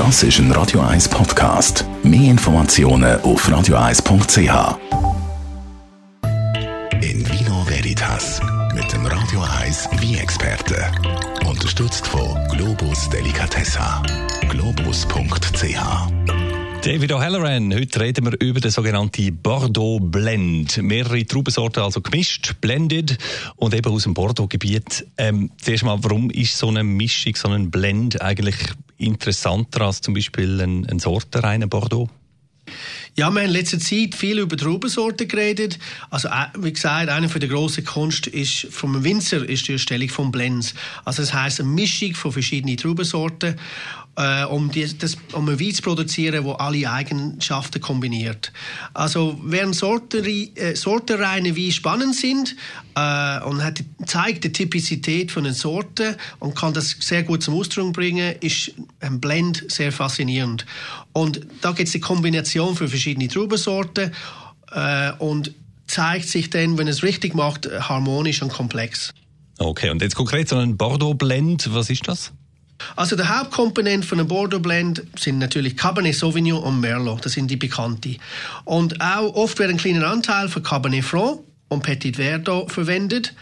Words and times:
Das 0.00 0.22
ist 0.22 0.38
ein 0.38 0.50
Radio 0.52 0.80
1 0.80 1.10
Podcast. 1.10 1.84
Mehr 2.02 2.30
Informationen 2.30 3.20
auf 3.20 3.46
radio1.ch. 3.46 4.78
In 7.02 7.30
Vino 7.30 7.66
Veritas 7.68 8.40
mit 8.74 8.90
dem 8.94 9.04
Radio 9.04 9.42
1 9.60 9.90
wie 10.00 10.16
experte 10.16 10.90
Unterstützt 11.46 12.06
von 12.06 12.34
Globus 12.48 13.10
Delicatessa. 13.10 14.02
Globus.ch 14.48 15.76
David 16.82 17.12
O'Halloran, 17.12 17.74
heute 17.74 18.00
reden 18.00 18.24
wir 18.24 18.40
über 18.40 18.60
den 18.60 18.70
sogenannten 18.70 19.36
Bordeaux 19.42 20.00
Blend. 20.00 20.82
Mehrere 20.82 21.26
Traubensorten 21.26 21.82
also 21.82 22.00
gemischt, 22.00 22.54
blended 22.62 23.18
und 23.56 23.74
eben 23.74 23.92
aus 23.92 24.04
dem 24.04 24.14
Bordeaux-Gebiet. 24.14 25.06
Ähm, 25.18 25.50
zuerst 25.58 25.84
mal, 25.84 25.98
warum 26.00 26.30
ist 26.30 26.56
so 26.56 26.68
eine 26.68 26.84
Mischung, 26.84 27.36
so 27.36 27.48
ein 27.48 27.70
Blend 27.70 28.22
eigentlich 28.22 28.56
interessanter 29.00 29.82
als 29.82 30.00
zum 30.00 30.14
Beispiel 30.14 30.60
ein, 30.60 30.86
ein 30.86 30.98
sortenreiner 30.98 31.66
Bordeaux? 31.66 32.08
Ja, 33.16 33.30
wir 33.30 33.40
haben 33.40 33.48
in 33.48 33.52
letzter 33.52 33.78
Zeit 33.78 34.14
viel 34.14 34.38
über 34.38 34.56
Traubensorten 34.56 35.28
geredet. 35.28 35.78
Also, 36.10 36.28
äh, 36.28 36.46
wie 36.58 36.72
gesagt, 36.72 37.08
eine 37.08 37.28
der 37.28 37.48
grossen 37.48 37.84
Kunst 37.84 38.26
ist, 38.26 38.68
vom 38.70 39.02
Winzer 39.04 39.46
ist 39.48 39.68
die 39.68 39.72
Erstellung 39.72 40.08
von 40.08 40.30
Blends. 40.30 40.74
Also, 41.04 41.22
das 41.22 41.34
heisst, 41.34 41.60
eine 41.60 41.68
Mischung 41.68 42.14
von 42.14 42.32
verschiedenen 42.32 42.76
Traubensorten 42.76 43.56
äh, 44.16 44.44
um, 44.44 44.70
die, 44.70 44.86
das, 44.98 45.16
um 45.32 45.48
ein 45.48 45.60
Wein 45.60 45.72
zu 45.72 45.82
produzieren, 45.82 46.44
wo 46.44 46.52
alle 46.52 46.90
Eigenschaften 46.90 47.80
kombiniert. 47.80 48.52
Also 48.92 49.40
während 49.42 49.74
Sortenreine 49.74 50.50
äh, 50.56 50.74
Sortenreine 50.74 51.56
Wein 51.56 51.72
spannend 51.72 52.16
sind 52.16 52.56
äh, 52.96 53.40
und 53.44 53.62
hat, 53.62 53.82
zeigt 54.06 54.44
die 54.44 54.52
Typizität 54.52 55.30
von 55.32 55.44
den 55.44 55.54
Sorten 55.54 56.16
und 56.38 56.54
kann 56.54 56.74
das 56.74 56.96
sehr 57.00 57.22
gut 57.22 57.42
zum 57.42 57.54
Ausdruck 57.54 57.92
bringen, 57.92 58.34
ist 58.40 58.72
ein 59.00 59.20
Blend 59.20 59.64
sehr 59.68 59.92
faszinierend. 59.92 60.66
Und 61.12 61.40
da 61.60 61.72
gibt 61.72 61.86
es 61.86 61.92
die 61.92 62.00
Kombination 62.00 62.76
für 62.76 62.88
Traubensorten 63.28 64.12
äh, 64.72 65.12
und 65.18 65.52
zeigt 65.86 66.28
sich 66.28 66.50
dann, 66.50 66.78
wenn 66.78 66.88
es 66.88 67.02
richtig 67.02 67.34
macht, 67.34 67.68
harmonisch 67.88 68.42
und 68.42 68.52
komplex. 68.52 69.12
Okay, 69.58 69.90
und 69.90 70.00
jetzt 70.00 70.14
konkret 70.14 70.48
so 70.48 70.56
ein 70.56 70.76
Bordeaux 70.76 71.14
Blend, 71.14 71.72
was 71.74 71.90
ist 71.90 72.08
das? 72.08 72.32
Also 72.96 73.16
der 73.16 73.28
Hauptkomponent 73.28 74.04
von 74.04 74.18
einem 74.18 74.28
Bordeaux 74.28 74.60
Blend 74.60 75.02
sind 75.18 75.38
natürlich 75.38 75.76
Cabernet 75.76 76.14
Sauvignon 76.14 76.62
und 76.62 76.80
Merlot. 76.80 77.24
Das 77.24 77.32
sind 77.32 77.50
die 77.50 77.56
bekannten. 77.56 78.16
Und 78.64 79.00
auch 79.00 79.34
oft 79.34 79.58
wird 79.58 79.70
ein 79.70 79.76
kleiner 79.76 80.06
Anteil 80.06 80.48
von 80.48 80.62
Cabernet 80.62 81.04
Franc 81.04 81.40
und 81.70 81.82
Petit 81.84 82.16
Verdot 82.16 82.70
verwendet. 82.70 83.32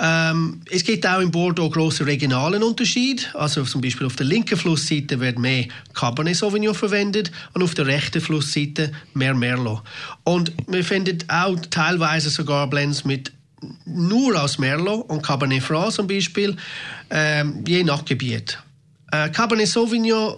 Ähm, 0.00 0.60
es 0.70 0.84
gibt 0.84 1.06
auch 1.06 1.20
in 1.20 1.30
Bordeaux 1.30 1.70
große 1.70 2.04
regionalen 2.04 2.62
Unterschied. 2.62 3.30
Also 3.34 3.64
zum 3.64 3.80
Beispiel 3.80 4.06
auf 4.06 4.16
der 4.16 4.26
linken 4.26 4.58
Flussseite 4.58 5.18
wird 5.20 5.38
mehr 5.38 5.66
Cabernet 5.94 6.36
Sauvignon 6.36 6.74
verwendet 6.74 7.30
und 7.54 7.62
auf 7.62 7.74
der 7.74 7.86
rechten 7.86 8.20
Flussseite 8.20 8.92
mehr 9.14 9.34
Merlot. 9.34 9.82
Und 10.24 10.52
wir 10.66 10.84
finden 10.84 11.18
auch 11.28 11.56
teilweise 11.70 12.30
sogar 12.30 12.68
Blends 12.68 13.04
mit 13.04 13.32
nur 13.84 14.40
aus 14.40 14.58
Merlot 14.58 15.08
und 15.08 15.22
Cabernet 15.22 15.62
Franc 15.62 15.92
zum 15.92 16.08
Beispiel, 16.08 16.56
ähm, 17.10 17.64
je 17.66 17.84
nach 17.84 18.04
Gebiet. 18.04 18.58
Äh, 19.12 19.30
Cabernet 19.30 19.68
Sauvignon 19.68 20.36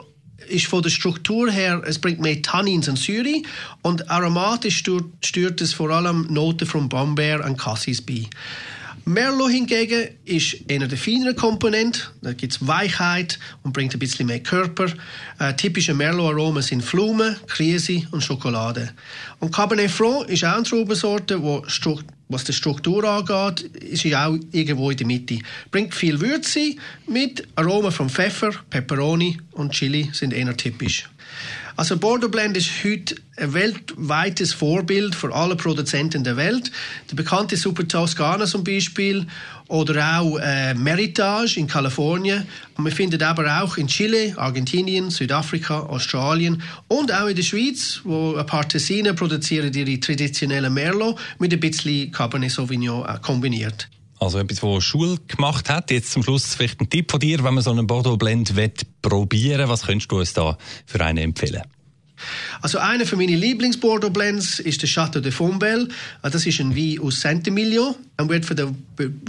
ist 0.49 0.67
von 0.67 0.83
der 0.83 0.91
Struktur 0.91 1.51
her, 1.51 1.83
es 1.87 1.99
bringt 1.99 2.21
mehr 2.21 2.41
Tannins 2.43 2.89
und 2.89 2.99
Syri 2.99 3.45
und 3.83 4.11
aromatisch 4.11 4.79
stört, 4.79 5.05
stört 5.25 5.61
es 5.61 5.73
vor 5.73 5.91
allem 5.91 6.27
Noten 6.31 6.67
von 6.67 6.89
Brombeer 6.89 7.45
und 7.45 7.59
Cassis 7.59 8.03
bei. 8.03 8.27
Merlot 9.05 9.51
hingegen 9.51 10.09
ist 10.25 10.57
einer 10.71 10.87
der 10.87 10.99
feineren 10.99 11.37
Komponenten. 11.37 12.03
Da 12.23 12.33
gibt 12.33 12.53
es 12.53 12.67
Weichheit 12.67 13.39
und 13.63 13.73
bringt 13.73 13.93
ein 13.95 13.99
bisschen 13.99 14.27
mehr 14.27 14.41
Körper. 14.41 14.87
Äh, 15.39 15.55
typische 15.55 15.95
Merlot-Aromen 15.95 16.63
sind 16.63 16.89
Blumen, 16.89 17.37
Krise 17.47 18.03
und 18.11 18.23
Schokolade. 18.23 18.91
Und 19.39 19.55
Cabernet 19.55 19.91
Franc 19.91 20.29
ist 20.29 20.45
auch 20.45 20.55
eine 20.55 20.65
Traubensorte, 20.65 21.43
wo 21.43 21.65
was 22.31 22.45
die 22.45 22.53
Struktur 22.53 23.03
angeht, 23.05 23.63
ist 23.83 24.03
sie 24.03 24.15
auch 24.15 24.37
irgendwo 24.53 24.91
in 24.91 24.97
der 24.97 25.07
Mitte. 25.07 25.39
Bringt 25.73 25.95
viel 25.95 26.21
Würze 26.21 26.77
mit, 27.09 27.47
Aromen 27.57 27.91
von 27.91 28.09
Pfeffer, 28.09 28.53
Peperoni 28.71 29.37
und 29.53 29.73
Chili 29.73 30.11
sind 30.13 30.33
eher 30.33 30.57
typisch. 30.57 31.09
Also 31.77 31.97
Bordeaux 31.97 32.29
Blend 32.29 32.57
ist 32.57 32.71
heute 32.85 33.15
ein 33.39 33.55
weltweites 33.55 34.53
Vorbild 34.53 35.15
für 35.15 35.35
alle 35.35 35.57
Produzenten 35.57 36.25
der 36.25 36.37
Welt. 36.37 36.71
Der 37.11 37.17
bekannte 37.17 37.57
Super 37.57 37.89
Toscana 37.89 38.45
zum 38.45 38.65
Beispiel 38.65 39.27
oder 39.69 40.19
auch 40.19 40.39
äh, 40.39 40.75
Meritage 40.75 41.57
in 41.59 41.67
Kalifornien. 41.67 42.47
Und 42.77 42.85
man 42.85 42.93
findet 42.93 43.23
aber 43.23 43.63
auch 43.63 43.79
in 43.79 43.87
Chile, 43.87 44.35
Argentinien, 44.37 45.11
Südafrika, 45.11 45.81
Australien 45.81 46.63
und 46.89 47.13
auch 47.13 47.29
in 47.29 47.37
der 47.37 47.45
Schweiz, 47.45 48.01
wo 48.05 48.35
ein 48.35 48.47
paar 48.47 48.69
Tessiner 48.69 49.15
produzieren 49.15 49.73
ihre 49.73 49.99
traditionellen 50.01 50.75
Merlot 50.75 51.19
mit 51.39 51.53
ein 51.53 51.61
bisschen 51.61 52.13
Cabernet 52.13 52.51
Sauvignon 52.51 53.07
äh, 53.09 53.19
kombiniert. 53.23 53.89
Also 54.21 54.39
etwas, 54.39 54.63
was 54.63 54.85
Schule 54.85 55.17
gemacht 55.27 55.71
hat. 55.71 55.91
Jetzt 55.91 56.13
zum 56.13 56.23
Schluss 56.23 56.55
vielleicht 56.55 56.81
ein 56.81 56.91
Tipp 56.91 57.11
von 57.11 57.21
dir, 57.21 57.43
wenn 57.43 57.55
man 57.55 57.65
so 57.65 57.71
einen 57.71 57.87
Bordeaux 57.87 58.19
Blend 58.19 58.53
probieren 59.01 59.69
Was 59.69 59.87
könntest 59.87 60.13
du 60.13 60.19
uns 60.19 60.35
da 60.35 60.59
für 60.85 61.03
einen 61.03 61.19
empfehlen? 61.19 61.63
Also 62.61 62.79
einer 62.79 63.07
von 63.07 63.19
meinen 63.19 63.39
Lieblings-Bordeaux 63.39 64.11
Blends 64.11 64.59
ist 64.59 64.83
der 64.83 64.89
Chateau 64.89 65.21
de 65.21 65.33
Fombelle. 65.33 65.89
Ah, 66.23 66.31
das 66.31 66.47
ist 66.47 66.61
ein 66.61 66.77
Wein 66.77 66.99
aus 67.01 67.21
Saint-Emilion 67.21 67.95
und 68.19 68.29
wird 68.29 68.45
von 68.45 68.57
der 68.57 68.75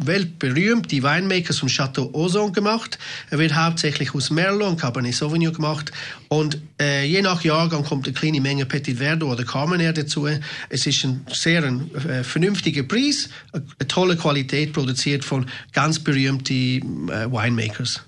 weltberühmten 0.03 1.03
Winemakers 1.03 1.59
vom 1.59 1.69
Chateau 1.69 2.09
Ozon 2.13 2.51
gemacht. 2.51 2.99
Er 3.29 3.39
wird 3.39 3.55
hauptsächlich 3.55 4.13
aus 4.13 4.29
Merlot 4.29 4.69
und 4.69 4.79
Cabernet 4.79 5.15
Sauvignon 5.15 5.53
gemacht 5.53 5.91
und 6.27 6.59
äh, 6.79 7.05
je 7.05 7.21
nach 7.21 7.43
Jahrgang 7.43 7.83
kommt 7.83 8.05
eine 8.05 8.13
kleine 8.13 8.41
Menge 8.41 8.65
Petit 8.65 8.97
Verdot 8.97 9.29
oder 9.31 9.43
Carmenère 9.43 9.93
dazu. 9.93 10.27
Es 10.69 10.85
ist 10.85 11.03
ein 11.03 11.25
sehr 11.31 11.63
ein, 11.63 11.93
äh, 11.95 12.23
vernünftiger 12.23 12.83
Preis, 12.83 13.29
eine, 13.53 13.63
eine, 13.79 13.87
tolle 13.87 14.17
Qualität 14.17 14.73
produziert 14.73 15.23
von 15.23 15.45
ganz 15.73 15.99
berühmten 15.99 17.09
äh, 17.09 17.31
Winemakers. 17.31 18.01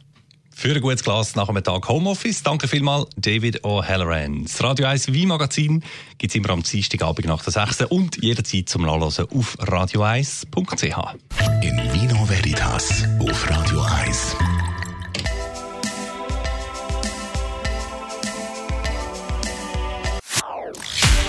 Für 0.55 0.73
ein 0.73 0.81
gutes 0.81 1.03
Glas 1.03 1.35
nach 1.35 1.49
einem 1.49 1.63
Tag 1.63 1.87
Homeoffice. 1.89 2.43
Danke 2.43 2.67
vielmals, 2.67 3.07
David 3.17 3.63
O'Halloran. 3.63 4.43
Das 4.43 4.63
Radio 4.63 4.85
1 4.87 5.13
Wein-Magazin 5.13 5.83
gibt 6.17 6.31
es 6.31 6.35
immer 6.35 6.51
am 6.51 6.63
Dienstagabend 6.63 7.27
nach 7.27 7.43
der 7.43 7.53
6. 7.53 7.81
und 7.89 8.23
jederzeit 8.23 8.69
zum 8.69 8.83
Nachlesen 8.83 9.25
auf 9.29 9.57
radio1.ch. 9.59 11.15
In 11.61 11.77
Vino 11.93 12.29
Veritas 12.29 13.03
auf 13.19 13.49
Radio 13.49 13.81
1. 13.81 14.35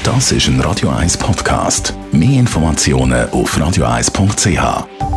Das 0.05 0.33
ist 0.33 0.49
ein 0.49 0.61
Radio 0.61 0.91
1 0.91 1.17
Podcast. 1.17 1.95
Mehr 2.13 2.39
Informationen 2.39 3.29
auf 3.31 3.57
radio1.ch. 3.57 5.14